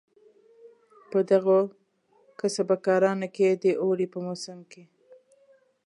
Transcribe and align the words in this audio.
په 1.11 1.19
دغو 1.29 1.59
کسبه 2.39 2.75
کارانو 2.85 3.27
کې 3.35 3.47
د 3.63 3.65
اوړي 3.83 4.07
په 4.13 4.19
موسم 4.25 4.59
کې. 4.71 4.83